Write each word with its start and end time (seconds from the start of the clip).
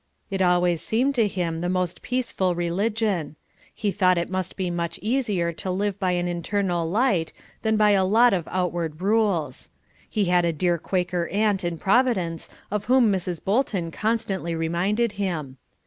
It 0.31 0.41
always 0.41 0.81
seemed 0.81 1.13
to 1.13 1.27
him 1.27 1.61
the 1.61 1.69
most 1.69 2.01
peaceful 2.01 2.55
religion; 2.55 3.35
he 3.71 3.91
thought 3.91 4.17
it 4.17 4.31
must 4.31 4.57
be 4.57 4.71
much 4.71 4.97
easier 4.99 5.53
to 5.53 5.69
live 5.69 5.99
by 5.99 6.13
an 6.13 6.27
internal 6.27 6.89
light 6.89 7.31
than 7.61 7.77
by 7.77 7.91
a 7.91 8.03
lot 8.03 8.33
of 8.33 8.47
outward 8.49 8.99
rules; 8.99 9.69
he 10.09 10.25
had 10.25 10.43
a 10.43 10.53
dear 10.53 10.79
Quaker 10.79 11.27
aunt 11.27 11.63
in 11.63 11.77
Providence 11.77 12.49
of 12.71 12.85
whom 12.85 13.11
Mrs. 13.13 13.43
Bolton 13.43 13.91
constantly 13.91 14.55
reminded 14.55 15.11
him. 15.11 15.57